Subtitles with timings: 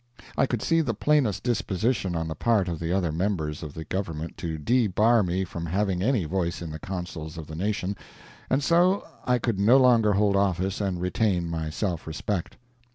[0.35, 3.85] I could see the plainest disposition on the part of the other members of the
[3.85, 7.95] government to debar me from having any voice in the counsels of the nation,
[8.49, 12.57] and so I could no longer hold office and retain my self respect.